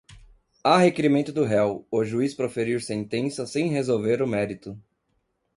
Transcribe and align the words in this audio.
a 0.63 0.79
requerimento 0.79 1.31
do 1.31 1.43
réu, 1.45 1.85
o 1.91 2.03
juiz 2.03 2.33
proferir 2.33 2.81
sentença 2.81 3.45
sem 3.45 3.69
resolver 3.69 4.19
o 4.23 4.25
mérito 4.27 4.75